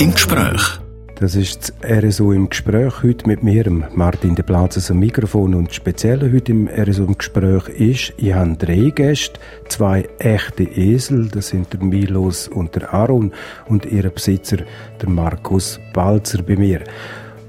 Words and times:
im 0.00 0.14
Gespräch. 0.14 0.80
Das 1.16 1.34
ist 1.34 1.74
das 1.82 2.04
RSO 2.04 2.32
im 2.32 2.48
Gespräch 2.48 3.02
heute 3.02 3.26
mit 3.26 3.42
mir, 3.42 3.70
Martin 3.94 4.34
de 4.34 4.42
Plazes 4.42 4.90
am 4.90 4.98
Mikrofon. 5.00 5.54
Und 5.54 5.74
speziell 5.74 6.32
heute 6.32 6.52
im 6.52 6.68
RSO 6.68 7.04
im 7.04 7.18
Gespräch 7.18 7.68
ist, 7.68 8.14
ich 8.16 8.32
habe 8.32 8.56
drei 8.56 8.90
Gäste, 8.94 9.38
zwei 9.68 10.08
echte 10.18 10.62
Esel, 10.62 11.28
das 11.28 11.48
sind 11.48 11.70
der 11.74 11.84
Milos 11.84 12.48
und 12.48 12.74
der 12.74 12.94
Aaron 12.94 13.34
und 13.68 13.84
ihr 13.84 14.08
Besitzer, 14.08 14.56
der 15.02 15.10
Markus 15.10 15.78
Balzer 15.92 16.42
bei 16.42 16.56
mir. 16.56 16.80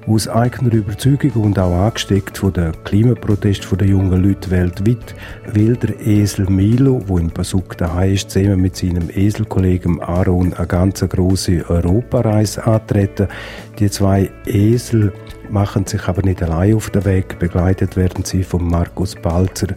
Aus 0.07 0.27
eigener 0.27 0.73
Überzeugung 0.73 1.43
und 1.43 1.59
auch 1.59 1.75
angesteckt 1.75 2.39
von 2.39 2.51
den 2.51 2.71
Klimaprotesten 2.83 3.77
der 3.77 3.87
jungen 3.87 4.23
Leute 4.23 4.49
weltweit 4.49 5.15
will 5.53 5.75
der 5.75 5.99
Esel 5.99 6.49
Milo, 6.49 7.03
wo 7.05 7.19
in 7.19 7.29
Basuk 7.29 7.77
daheim 7.77 8.13
ist, 8.13 8.31
zusammen 8.31 8.61
mit 8.61 8.75
seinem 8.75 9.11
Eselkollegen 9.11 10.01
Aaron 10.01 10.53
eine 10.53 10.65
ganz 10.65 11.01
große 11.01 11.69
Europareise 11.69 12.65
antreten. 12.65 13.27
Die 13.77 13.91
zwei 13.91 14.31
Esel 14.47 15.13
machen 15.51 15.85
sich 15.85 16.07
aber 16.07 16.23
nicht 16.23 16.41
allein 16.41 16.73
auf 16.73 16.89
den 16.89 17.05
Weg, 17.05 17.37
begleitet 17.37 17.95
werden 17.95 18.23
sie 18.23 18.43
von 18.43 18.67
Markus 18.67 19.15
Balzer, 19.15 19.67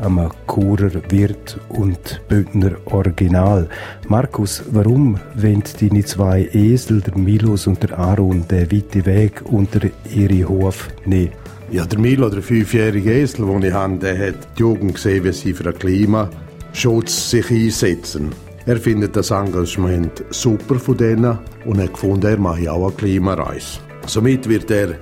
einem 0.00 0.30
Churer 0.46 0.90
Wirt 1.10 1.58
und 1.68 2.20
Bündner 2.28 2.72
Original. 2.86 3.68
Markus, 4.08 4.62
warum 4.70 5.18
wollen 5.36 5.62
deine 5.80 6.04
zwei 6.04 6.48
Esel, 6.52 7.00
der 7.00 7.16
Milos 7.16 7.66
und 7.66 7.82
der 7.82 7.98
Aaron, 7.98 8.46
den 8.48 8.70
weiten 8.72 9.06
Weg 9.06 9.42
unter 9.44 9.80
ihre 10.14 10.48
Hof 10.48 10.88
nehmen? 11.04 11.32
Ja, 11.70 11.86
der 11.86 11.98
Milo, 11.98 12.28
der 12.28 12.42
fünfjährige 12.42 13.12
Esel, 13.12 13.46
den 13.46 13.62
ich 13.62 13.72
habe, 13.72 13.98
der 13.98 14.28
hat 14.28 14.48
die 14.56 14.60
Jugend 14.60 14.94
gesehen, 14.94 15.24
wie 15.24 15.32
sie 15.32 15.52
für 15.52 15.64
den 15.64 15.78
Klimaschutz 15.78 17.30
sich 17.30 17.50
einsetzen. 17.50 18.30
Er 18.66 18.76
findet 18.76 19.16
das 19.16 19.30
Engagement 19.30 20.24
super 20.30 20.78
von 20.78 20.96
denen 20.96 21.38
und 21.64 21.80
hat 21.80 21.92
gefunden, 21.92 22.26
er 22.26 22.38
mache 22.38 22.70
auch 22.70 22.88
eine 22.88 22.96
Klimareise. 22.96 23.80
Somit 24.06 24.48
wird 24.48 24.70
er 24.70 24.96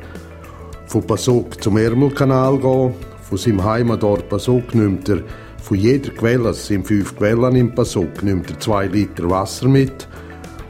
von 0.87 1.07
Pasok 1.07 1.63
zum 1.63 1.77
Ärmelkanal 1.77 2.59
gehen, 2.59 2.95
von 3.29 3.39
seinem 3.39 3.63
Heimatort 3.63 4.29
Pasok 4.29 4.75
nimmt 4.75 5.09
er 5.09 5.23
von 5.63 5.77
jeder 5.77 6.11
Quelle, 6.11 6.51
es 6.51 6.67
sind 6.67 6.87
fünf 6.87 7.15
Quellen 7.17 7.57
im 7.57 7.75
Pasok, 7.75 8.23
nimmt 8.23 8.51
er 8.51 8.59
zwei 8.59 8.87
Liter 8.87 9.29
Wasser 9.29 9.69
mit 9.69 10.09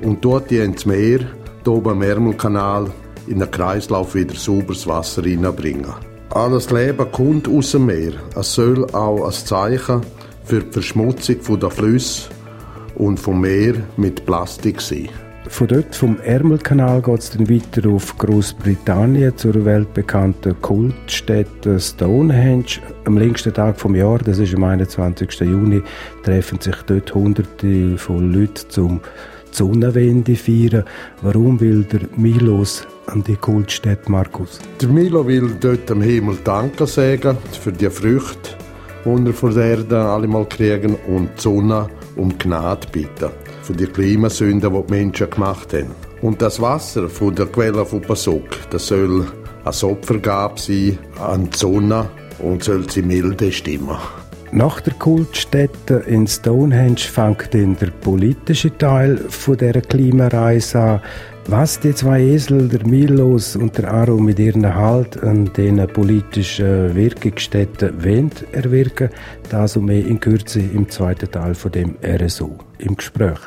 und 0.02 0.24
dort 0.24 0.50
die 0.50 0.58
ins 0.58 0.84
Meer, 0.84 1.20
hier 1.20 1.72
oben 1.72 1.90
am 1.90 2.02
Ärmelkanal, 2.02 2.90
in 3.28 3.38
den 3.38 3.50
Kreislauf 3.50 4.14
wieder 4.14 4.34
sauberes 4.34 4.86
Wasser 4.86 5.24
reinbringen. 5.24 5.92
Alles 6.30 6.70
Leben 6.70 7.10
kommt 7.12 7.48
aus 7.48 7.72
dem 7.72 7.86
Meer. 7.86 8.12
Es 8.34 8.54
soll 8.54 8.84
auch 8.92 9.24
als 9.24 9.44
Zeichen 9.44 10.02
für 10.44 10.60
die 10.60 10.72
Verschmutzung 10.72 11.60
der 11.60 11.70
Flüsse 11.70 12.30
und 12.96 13.20
vom 13.20 13.40
Meer 13.40 13.74
mit 13.96 14.26
Plastik 14.26 14.80
sein. 14.80 15.08
Von 15.46 15.68
dort, 15.68 15.94
vom 15.94 16.20
Ärmelkanal, 16.20 17.00
geht 17.00 17.20
es 17.20 17.30
dann 17.30 17.48
weiter 17.48 17.88
auf 17.88 18.16
Großbritannien 18.18 19.36
zur 19.36 19.64
weltbekannten 19.64 20.60
Kultstätte 20.60 21.80
Stonehenge. 21.80 22.80
Am 23.04 23.16
längsten 23.16 23.54
Tag 23.54 23.80
vom 23.80 23.94
Jahr, 23.94 24.18
das 24.18 24.38
ist 24.38 24.54
am 24.54 24.64
21. 24.64 25.40
Juni, 25.40 25.82
treffen 26.24 26.60
sich 26.60 26.76
dort 26.86 27.14
Hunderte 27.14 27.96
von 27.96 28.32
Leuten 28.32 28.68
zum 28.68 29.00
Sonnenwende 29.50 30.36
feiern. 30.36 30.84
Warum 31.22 31.58
will 31.60 31.84
der 31.84 32.00
Milos 32.16 32.86
an 33.06 33.24
die 33.24 33.36
Kultstätte, 33.36 34.10
Markus? 34.10 34.60
Der 34.80 34.88
Milo 34.88 35.26
will 35.26 35.50
dort 35.60 35.90
am 35.90 36.02
Himmel 36.02 36.36
Danke 36.44 36.86
sagen 36.86 37.38
für 37.58 37.72
die 37.72 37.88
Früchte, 37.88 38.50
die 39.04 39.26
er 39.26 39.32
von 39.32 39.54
der 39.54 39.64
Erde 39.64 39.98
alle 39.98 40.28
mal 40.28 40.46
kriegen 40.46 40.96
und 41.06 41.30
die 41.36 41.40
Sonne 41.42 41.88
um 42.16 42.36
Gnade 42.36 42.86
bitten 42.92 43.47
für 43.68 43.74
die 43.74 43.86
Klimasünden, 43.86 44.72
die 44.72 44.86
die 44.86 44.94
Menschen 44.94 45.28
gemacht 45.28 45.74
haben. 45.74 45.90
Und 46.22 46.40
das 46.40 46.58
Wasser 46.58 47.08
von 47.08 47.34
der 47.34 47.46
Quelle 47.46 47.84
von 47.84 48.00
Pasok, 48.00 48.48
das 48.70 48.86
soll 48.86 49.26
als 49.64 49.84
Opfergabe 49.84 50.58
sein 50.58 50.98
an 51.20 51.50
die 51.50 51.56
Sonne 51.56 52.08
und 52.38 52.64
soll 52.64 52.90
sie 52.90 53.02
milde 53.02 53.52
stimmen. 53.52 53.98
Nach 54.52 54.80
der 54.80 54.94
Kultstätte 54.94 56.02
in 56.06 56.26
Stonehenge 56.26 57.00
fängt 57.00 57.52
dann 57.52 57.76
der 57.76 57.90
politische 57.90 58.76
Teil 58.78 59.18
von 59.28 59.58
der 59.58 59.82
Klimareise 59.82 60.80
an. 60.80 61.00
Was 61.46 61.80
die 61.80 61.94
zwei 61.94 62.22
Esel, 62.22 62.68
der 62.68 62.86
Milos 62.86 63.56
und 63.56 63.76
der 63.76 63.92
Aro 63.92 64.16
mit 64.18 64.38
ihren 64.38 64.74
Halt 64.74 65.22
an 65.22 65.50
diesen 65.54 65.86
politischen 65.88 66.94
Wirkungsstätten 66.94 68.02
wollen 68.02 68.30
erwirken, 68.52 69.10
das 69.50 69.76
und 69.76 69.86
mehr 69.86 70.06
in 70.06 70.20
Kürze 70.20 70.60
im 70.60 70.88
zweiten 70.88 71.30
Teil 71.30 71.54
von 71.54 71.72
dem 71.72 71.96
RSO 72.02 72.56
im 72.78 72.96
Gespräch. 72.96 73.38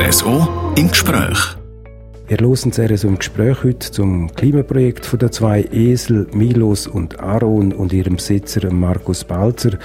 RSO 0.00 0.46
im 0.76 0.88
Gespräch. 0.88 1.56
Wir 2.28 2.38
hören 2.38 2.70
sehr 2.70 2.96
so 2.96 3.08
im 3.08 3.18
Gespräch 3.18 3.64
heute 3.64 3.90
zum 3.90 4.32
Klimaprojekt 4.32 5.04
von 5.04 5.18
den 5.18 5.32
zwei 5.32 5.62
Esel, 5.72 6.28
Milos 6.32 6.86
und 6.86 7.18
Aaron 7.18 7.72
und 7.72 7.92
ihrem 7.92 8.14
Besitzer 8.14 8.72
Markus 8.72 9.24
Balzer. 9.24 9.76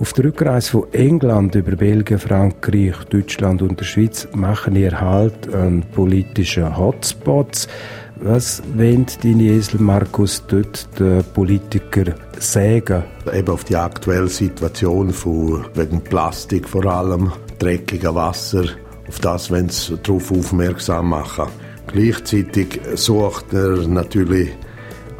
Auf 0.00 0.14
der 0.14 0.24
Rückreise 0.24 0.70
von 0.70 0.92
England 0.92 1.54
über 1.54 1.76
Belgien, 1.76 2.18
Frankreich, 2.18 2.96
Deutschland 3.08 3.62
und 3.62 3.78
der 3.78 3.84
Schweiz 3.84 4.26
machen 4.34 4.74
ihr 4.74 5.00
Halt 5.00 5.54
an 5.54 5.84
politischen 5.94 6.76
Hotspots. 6.76 7.68
Was 8.16 8.64
wollen 8.74 9.06
deine 9.22 9.44
Esel, 9.44 9.80
Markus, 9.80 10.42
dort 10.48 10.88
den 10.98 11.22
Politiker 11.34 12.16
sagen? 12.36 13.04
Eben 13.32 13.48
auf 13.48 13.62
die 13.62 13.76
aktuelle 13.76 14.28
Situation 14.28 15.12
von, 15.12 15.66
wegen 15.74 16.00
Plastik 16.00 16.68
vor 16.68 16.84
allem, 16.86 17.30
dreckiger 17.60 18.12
Wasser, 18.12 18.64
auf 19.12 19.18
das 19.20 19.50
wollen 19.50 19.68
sie 19.68 19.98
darauf 19.98 20.32
aufmerksam 20.32 21.10
machen. 21.10 21.48
Gleichzeitig 21.86 22.80
sucht 22.94 23.52
er 23.52 23.86
natürlich 23.86 24.48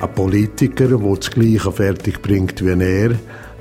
einen 0.00 0.14
Politiker, 0.14 0.88
der 0.88 0.98
das 0.98 1.30
Gleiche 1.30 1.70
fertig 1.70 2.22
bringt 2.22 2.64
wie 2.64 2.82
er, 2.82 3.10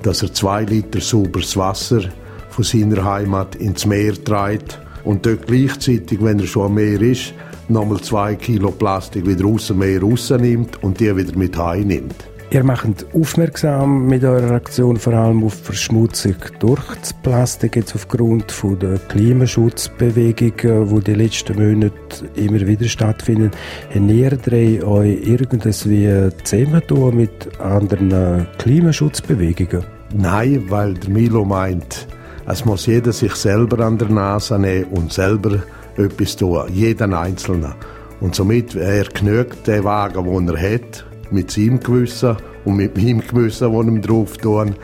dass 0.04 0.24
er 0.24 0.34
zwei 0.34 0.64
Liter 0.64 1.02
sauberes 1.02 1.58
Wasser 1.58 2.04
von 2.50 2.64
seiner 2.64 3.04
Heimat 3.04 3.56
ins 3.56 3.86
Meer 3.86 4.14
trägt 4.24 4.80
und 5.04 5.26
dort 5.26 5.48
gleichzeitig, 5.48 6.20
wenn 6.22 6.40
er 6.40 6.48
schon 6.48 6.68
am 6.68 6.76
Meer 6.76 7.02
ist, 7.02 7.34
nochmal 7.68 8.00
zwei 8.00 8.36
Kilo 8.36 8.72
Plastik 8.72 9.28
wieder 9.28 9.46
aus 9.46 9.68
dem 9.68 9.80
Meer 9.80 10.02
rausnimmt 10.02 10.82
und 10.82 10.98
die 11.02 11.14
wieder 11.14 11.38
mit 11.38 11.58
heimnimmt. 11.58 12.31
Ihr 12.54 12.66
macht 12.66 13.06
aufmerksam 13.14 14.08
mit 14.08 14.26
eurer 14.26 14.52
Aktion 14.52 14.98
vor 14.98 15.14
allem 15.14 15.42
auf 15.46 15.54
Verschmutzung 15.54 16.36
durch 16.60 16.84
das 17.00 17.14
Plastik 17.14 17.78
jetzt 17.78 17.96
aufgrund 17.96 18.52
von 18.52 18.78
der 18.78 18.98
Klimaschutzbewegungen, 19.08 20.92
wo 20.92 21.00
die 21.00 21.14
letzten 21.14 21.58
Monate 21.58 22.26
immer 22.36 22.60
wieder 22.68 22.90
stattfinden. 22.90 23.52
Ernährt 23.94 24.48
ihr 24.48 24.86
euch 24.86 25.26
irgendwie 25.26 25.72
zusammen 25.72 27.16
mit 27.16 27.58
anderen 27.62 28.46
Klimaschutzbewegungen? 28.58 29.86
Nein, 30.14 30.66
weil 30.68 30.96
der 30.96 31.10
Milo 31.10 31.46
meint, 31.46 32.06
es 32.48 32.66
muss 32.66 32.86
jeder 32.86 33.14
sich 33.14 33.36
selber 33.36 33.86
an 33.86 33.98
der 33.98 34.10
Nase 34.10 34.60
nehmen 34.60 34.90
und 34.92 35.14
selber 35.14 35.64
etwas 35.96 36.36
tun, 36.36 36.64
jeden 36.74 37.14
Einzelnen. 37.14 37.76
Und 38.20 38.36
somit 38.36 38.76
er 38.76 39.06
genügt 39.06 39.68
den 39.68 39.86
Wagen, 39.86 40.26
den 40.26 40.54
er 40.54 40.74
hat, 40.74 41.06
mit 41.32 41.52
seinem 41.52 41.80
Gewissen 41.80 42.38
und 42.66 42.76
mit 42.76 42.96
meinem 42.98 43.22
Gewissen, 43.22 43.74
das 43.74 43.86
ihm 43.86 44.02
drauf 44.02 44.38
tun, 44.38 44.76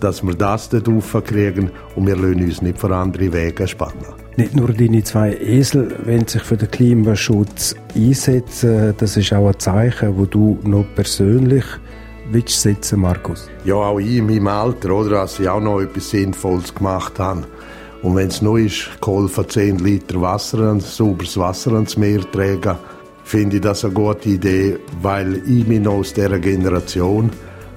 dass 0.00 0.22
wir 0.22 0.34
das 0.34 0.68
dort 0.68 0.84
kriegen 1.24 1.70
und 1.94 2.06
wir 2.06 2.16
lassen 2.16 2.42
uns 2.42 2.62
nicht 2.62 2.78
für 2.78 2.94
andere 2.94 3.32
Wege 3.32 3.66
spannen. 3.66 4.04
Nicht 4.36 4.54
nur 4.54 4.72
deine 4.72 5.02
zwei 5.02 5.34
Esel 5.34 5.96
wollen 6.04 6.26
sich 6.26 6.42
für 6.42 6.58
den 6.58 6.70
Klimaschutz 6.70 7.74
einsetzen, 7.94 8.94
das 8.98 9.16
ist 9.16 9.32
auch 9.32 9.48
ein 9.48 9.58
Zeichen, 9.58 10.16
wo 10.18 10.26
du 10.26 10.58
noch 10.62 10.84
persönlich 10.94 11.64
willst 12.30 12.60
setzen, 12.60 13.00
Markus? 13.00 13.48
Ja, 13.64 13.76
auch 13.76 13.98
ich 13.98 14.16
in 14.16 14.26
meinem 14.26 14.48
Alter, 14.48 14.90
oder, 14.90 15.10
dass 15.10 15.40
ich 15.40 15.48
auch 15.48 15.60
noch 15.60 15.80
etwas 15.80 16.10
Sinnvolles 16.10 16.74
gemacht 16.74 17.18
habe. 17.18 17.44
Und 18.02 18.16
wenn 18.16 18.28
es 18.28 18.42
nur 18.42 18.58
ist, 18.58 18.90
geholfen 19.00 19.48
10 19.48 19.78
Liter 19.78 20.20
Wasser, 20.20 20.78
sauberes 20.80 21.38
Wasser 21.38 21.72
ans 21.72 21.96
Meer 21.96 22.20
tragen, 22.30 22.76
finde 23.26 23.56
ich 23.56 23.62
das 23.62 23.84
eine 23.84 23.92
gute 23.92 24.28
Idee, 24.28 24.78
weil 25.02 25.42
ich 25.48 25.66
bin 25.66 25.82
noch 25.82 25.94
aus 25.94 26.14
dieser 26.14 26.38
Generation, 26.38 27.30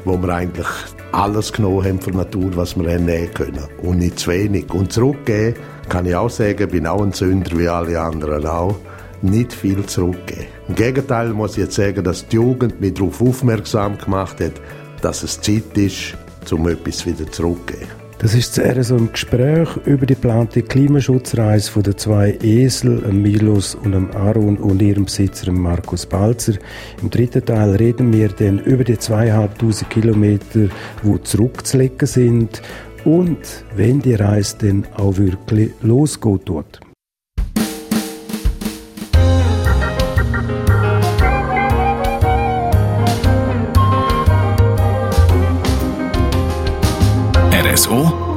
wo 0.05 0.15
wir 0.21 0.29
eigentlich 0.29 0.67
alles 1.11 1.51
genommen 1.51 1.83
haben 1.85 1.99
von 1.99 2.13
Natur, 2.13 2.51
was 2.55 2.77
wir 2.77 2.99
nehmen 2.99 3.33
können. 3.33 3.65
Und 3.81 3.97
nicht 3.97 4.19
zu 4.19 4.29
wenig. 4.29 4.71
Und 4.71 4.93
zurückgeben, 4.93 5.55
kann 5.89 6.05
ich 6.05 6.15
auch 6.15 6.29
sagen, 6.29 6.69
bin 6.69 6.85
auch 6.85 7.01
ein 7.01 7.13
Sünder 7.13 7.57
wie 7.57 7.67
alle 7.67 7.99
anderen 7.99 8.45
auch. 8.45 8.75
Nicht 9.23 9.51
viel 9.51 9.83
zurückgeben. 9.87 10.45
Im 10.67 10.75
Gegenteil 10.75 11.29
muss 11.29 11.53
ich 11.53 11.63
jetzt 11.63 11.75
sagen, 11.75 12.03
dass 12.03 12.27
die 12.27 12.35
Jugend 12.35 12.79
mich 12.79 12.93
darauf 12.93 13.19
aufmerksam 13.19 13.97
gemacht 13.97 14.39
hat, 14.39 14.53
dass 15.01 15.23
es 15.23 15.41
Zeit 15.41 15.75
ist, 15.75 16.15
um 16.51 16.67
etwas 16.67 17.07
wieder 17.07 17.29
zurückzugeben. 17.29 17.98
Das 18.21 18.35
ist 18.35 18.57
das 18.57 18.77
RSO 18.77 18.97
im 18.97 19.11
Gespräch 19.13 19.69
über 19.85 20.05
die 20.05 20.13
geplante 20.13 20.61
Klimaschutzreise 20.61 21.71
von 21.71 21.83
den 21.83 21.97
zwei 21.97 22.37
Esel, 22.43 22.99
Milos 23.13 23.75
und 23.75 24.13
Aaron 24.13 24.57
und 24.57 24.81
ihrem 24.81 25.05
Besitzer 25.05 25.53
Markus 25.53 26.05
Balzer. 26.05 26.55
Im 27.01 27.09
dritten 27.09 27.45
Teil 27.45 27.77
reden 27.77 28.11
wir 28.11 28.27
dann 28.27 28.59
über 28.59 28.83
die 28.83 28.97
zweieinhalbtausend 28.97 29.89
Kilometer, 29.89 30.67
die 31.01 31.23
zurückzulegen 31.23 32.05
sind 32.05 32.61
und 33.05 33.63
wenn 33.77 34.01
die 34.01 34.15
Reise 34.15 34.57
dann 34.59 34.85
auch 34.97 35.15
wirklich 35.15 35.71
losgeht. 35.81 36.81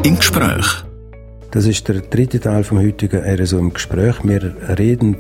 Im 0.05 0.17
Gespräch. 0.17 0.85
Das 1.53 1.67
ist 1.67 1.87
der 1.87 2.01
dritte 2.01 2.41
Teil 2.41 2.65
vom 2.65 2.79
heutigen 2.79 3.23
RSO 3.23 3.59
im 3.59 3.75
Gespräch. 3.75 4.17
Wir 4.25 4.55
reden 4.79 5.17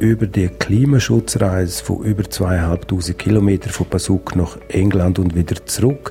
über 0.00 0.26
die 0.26 0.48
Klimaschutzreise 0.48 1.82
von 1.82 2.02
über 2.02 2.28
zweieinhalbtausend 2.28 3.18
Kilometern 3.18 3.70
von 3.70 3.88
Basuk 3.88 4.34
nach 4.34 4.58
England 4.68 5.20
und 5.20 5.36
wieder 5.36 5.64
zurück, 5.64 6.10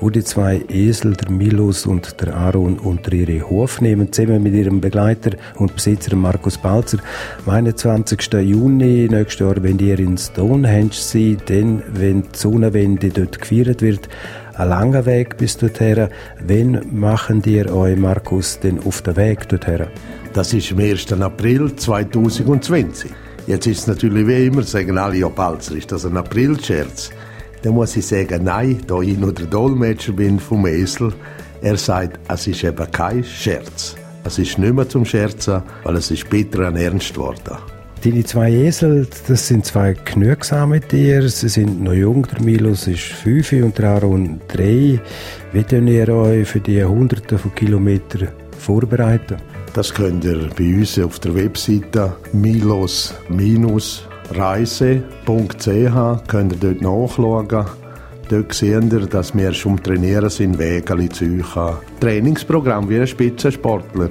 wo 0.00 0.10
die 0.10 0.24
zwei 0.24 0.60
Esel, 0.68 1.14
der 1.14 1.30
Milos 1.30 1.86
und 1.86 2.20
der 2.20 2.34
Aaron, 2.34 2.80
unter 2.80 3.12
ihre 3.12 3.48
Hof 3.48 3.80
nehmen, 3.80 4.12
zusammen 4.12 4.42
mit 4.42 4.54
ihrem 4.54 4.80
Begleiter 4.80 5.30
und 5.54 5.74
Besitzer 5.76 6.16
Markus 6.16 6.58
Balzer. 6.58 6.98
Am 7.46 7.54
21. 7.54 8.20
Juni 8.32 9.08
nächstes 9.08 9.38
Jahr, 9.38 9.62
wenn 9.62 9.78
ihr 9.78 10.00
in 10.00 10.18
Stonehenge 10.18 10.94
seid, 10.94 11.48
dann, 11.48 11.84
wenn 11.94 12.22
die 12.22 12.36
Sonnenwende 12.36 13.10
dort 13.10 13.40
gefeiert 13.40 13.82
wird, 13.82 14.08
ein 14.54 14.68
langer 14.68 15.06
Weg 15.06 15.36
bis 15.36 15.56
dorthin. 15.56 16.08
Wann 16.46 16.82
machen 16.90 17.42
ihr 17.46 17.74
euch, 17.74 17.96
Markus, 17.96 18.58
denn 18.60 18.78
auf 18.84 19.02
den 19.02 19.16
Weg 19.16 19.48
dorthin? 19.48 19.86
Das 20.32 20.52
ist 20.52 20.72
am 20.72 20.78
1. 20.78 21.12
April 21.12 21.74
2020. 21.74 23.10
Jetzt 23.46 23.66
ist 23.66 23.80
es 23.80 23.86
natürlich 23.86 24.26
wie 24.26 24.46
immer, 24.46 24.62
sagen 24.62 24.98
alle, 24.98 25.16
ja, 25.16 25.28
Balzer, 25.28 25.76
ist 25.76 25.90
das 25.90 26.06
ein 26.06 26.16
April-Scherz? 26.16 27.10
Dann 27.62 27.74
muss 27.74 27.96
ich 27.96 28.06
sagen, 28.06 28.44
nein, 28.44 28.80
da 28.86 29.00
ich 29.00 29.18
nur 29.18 29.32
der 29.32 29.46
Dolmetscher 29.46 30.12
bin 30.12 30.38
vom 30.38 30.66
Esel, 30.66 31.12
er 31.60 31.76
sagt, 31.76 32.18
es 32.28 32.46
ist 32.46 32.64
eben 32.64 32.90
kein 32.90 33.22
Scherz. 33.24 33.96
Es 34.24 34.38
ist 34.38 34.58
nicht 34.58 34.74
mehr 34.74 34.88
zum 34.88 35.04
Scherzen, 35.04 35.62
weil 35.82 35.96
es 35.96 36.10
ist 36.10 36.30
bitter 36.30 36.66
an 36.66 36.76
Ernst 36.76 37.14
geworden. 37.14 37.71
Deine 38.04 38.24
zwei 38.24 38.50
Esel, 38.50 39.06
das 39.28 39.46
sind 39.46 39.64
zwei 39.64 39.94
genügsame 39.94 40.80
Tiere. 40.80 41.28
Sie 41.28 41.48
sind 41.48 41.80
noch 41.84 41.92
jung. 41.92 42.26
Der 42.26 42.42
Milos 42.42 42.88
ist 42.88 43.02
fünf 43.02 43.52
und 43.52 43.78
der 43.78 43.90
Aaron 43.90 44.40
drei. 44.48 44.98
Wie 45.52 45.62
könnt 45.62 45.88
ihr 45.88 46.08
euch 46.08 46.48
für 46.48 46.58
die 46.58 46.82
Hunderte 46.82 47.38
von 47.38 47.54
Kilometern 47.54 48.30
vorbereiten? 48.58 49.36
Das 49.74 49.94
könnt 49.94 50.24
ihr 50.24 50.50
bei 50.58 50.74
uns 50.74 50.98
auf 50.98 51.20
der 51.20 51.36
Webseite 51.36 52.16
milos-reise.ch 52.32 53.96
könnt 56.26 56.52
ihr 56.52 56.58
dort 56.58 56.82
nachschauen. 56.82 57.66
Dort 58.28 58.52
sehen 58.52 58.90
ihr, 58.90 59.06
dass 59.06 59.32
wir 59.36 59.52
schon 59.52 59.80
trainieren 59.80 60.28
sind, 60.28 60.58
Wege 60.58 61.08
zu 61.10 61.24
euch. 61.24 61.76
Trainingsprogramm 62.00 62.88
wie 62.88 62.98
ein 62.98 63.06
Spitzensportler 63.06 64.08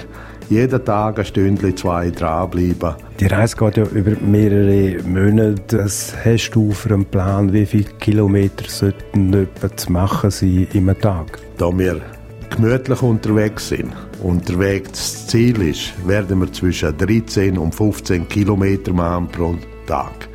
jeden 0.51 0.83
Tag 0.83 1.17
ein 1.17 1.25
Stündchen, 1.25 1.77
zwei 1.77 2.11
dranbleiben. 2.11 2.95
Die 3.19 3.25
Reise 3.25 3.55
geht 3.55 3.77
ja 3.77 3.85
über 3.85 4.11
mehrere 4.19 5.01
Monate. 5.03 5.79
Was 5.79 6.13
hast 6.25 6.51
du 6.51 6.71
für 6.71 6.93
einen 6.93 7.05
Plan, 7.05 7.53
wie 7.53 7.65
viele 7.65 7.89
Kilometer 7.99 8.65
sollten 8.67 9.33
etwa 9.33 9.75
zu 9.75 9.91
machen 9.93 10.29
sein 10.29 10.67
im 10.73 10.93
Tag? 10.99 11.39
Da 11.57 11.69
wir 11.77 12.01
gemütlich 12.49 13.01
unterwegs 13.01 13.69
sind 13.69 13.93
und 14.21 14.47
der 14.49 14.59
Weg 14.59 14.89
das 14.89 15.27
Ziel 15.27 15.61
ist, 15.61 15.93
werden 16.05 16.41
wir 16.41 16.51
zwischen 16.51 16.97
13 16.97 17.57
und 17.57 17.73
15 17.73 18.27
Kilometer 18.27 18.91
machen 18.91 19.29
pro 19.29 19.55
Tag. 19.87 20.27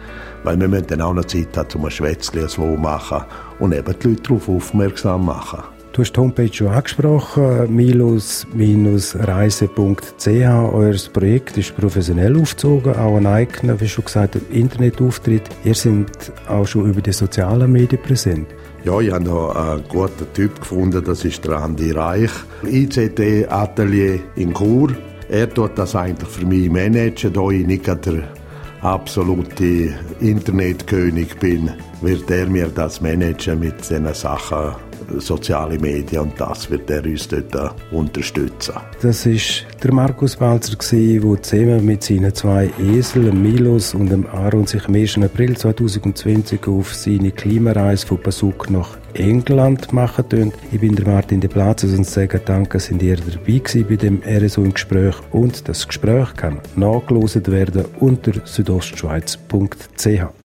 Weil 0.45 0.59
wir 0.59 0.69
müssen 0.69 0.87
dann 0.87 1.03
auch 1.03 1.13
noch 1.13 1.27
Zeit 1.27 1.55
haben, 1.57 1.69
um 1.75 1.85
ein 1.85 1.91
Schwätzchen 1.91 2.49
zu 2.49 2.63
machen 2.63 3.23
und 3.59 3.75
eben 3.75 3.95
die 4.01 4.09
Leute 4.09 4.23
darauf 4.23 4.49
aufmerksam 4.49 5.27
machen. 5.27 5.76
Du 5.97 6.03
hast 6.03 6.13
die 6.13 6.21
Homepage 6.21 6.53
schon 6.53 6.69
angesprochen, 6.69 7.75
milos-reise.ch. 7.75 10.29
Euer 10.29 10.95
Projekt 11.11 11.57
ist 11.57 11.75
professionell 11.75 12.39
aufgezogen, 12.39 12.95
auch 12.97 13.17
ein 13.17 13.25
eigener, 13.25 13.81
wie 13.81 13.89
schon 13.89 14.05
gesagt, 14.05 14.37
Internetauftritt. 14.51 15.45
Ihr 15.65 15.75
seid 15.75 16.35
auch 16.49 16.67
schon 16.67 16.91
über 16.91 17.01
die 17.01 17.15
sozialen 17.15 17.73
Medien 17.73 18.03
präsent. 18.03 18.47
Ja, 18.85 19.01
ich 19.01 19.11
habe 19.11 19.25
da 19.25 19.73
einen 19.73 19.89
guten 19.89 20.31
Typ 20.35 20.61
gefunden, 20.61 21.03
das 21.03 21.25
ist 21.25 21.43
der 21.47 21.63
Andi 21.63 21.93
Reich, 21.93 22.33
ICT-Atelier 22.71 24.21
in 24.35 24.53
Chur. 24.53 24.91
Er 25.31 25.49
tut 25.49 25.79
das 25.79 25.97
eigentlich 25.97 26.29
für 26.29 26.45
mich 26.45 26.71
managen, 26.71 27.33
da 27.33 27.49
ich 27.49 27.67
nicht 27.67 27.87
der 27.87 28.23
absolute 28.83 29.95
Internetkönig 30.21 31.39
bin, 31.39 31.71
wird 32.03 32.31
er 32.31 32.49
mir 32.49 32.69
das 32.69 33.01
managen 33.01 33.61
mit 33.61 33.79
diesen 33.79 34.13
Sachen 34.13 34.75
soziale 35.19 35.79
Medien 35.79 36.23
und 36.23 36.41
das 36.41 36.71
wird 36.71 36.91
er 36.91 37.05
uns 37.05 37.29
dort 37.29 37.75
unterstützen. 37.91 38.75
Das 39.03 39.27
ist 39.27 39.67
der 39.83 39.93
Markus 39.93 40.37
Balzer 40.37 40.77
der 40.77 41.43
zusammen 41.43 41.85
mit 41.85 42.03
seinen 42.03 42.35
zwei 42.35 42.71
Eseln, 42.79 43.43
Milos 43.43 43.95
und 43.95 44.11
dem 44.11 44.27
Aaron, 44.27 44.67
sich 44.67 44.87
am 44.87 44.95
1. 44.95 45.19
April 45.19 45.57
2020 45.57 46.67
auf 46.69 46.95
seine 46.95 47.31
Klimareise 47.31 48.07
von 48.07 48.21
Basuk 48.21 48.71
nach 48.71 48.97
England 49.15 49.93
machen 49.93 50.29
tun. 50.29 50.53
Ich 50.73 50.81
bin 50.81 50.95
der 50.95 51.07
Martin 51.07 51.41
de 51.41 51.49
Platzes 51.49 51.97
und 51.97 52.07
sage 52.07 52.41
danke, 52.45 52.81
sind 52.81 53.03
ihr 53.03 53.17
dabei 53.17 53.59
gewesen 53.59 53.87
bei 53.89 53.97
dem 53.97 54.23
RSO 54.27 54.65
im 54.65 54.75
Gespräch 54.75 55.17
und 55.31 55.69
das 55.69 55.87
Gespräch 55.87 56.35
kann 56.35 56.61
nachgelost 56.77 57.51
werden 57.51 57.87
unter 57.99 58.33
südostschweiz.ch. 58.45 60.27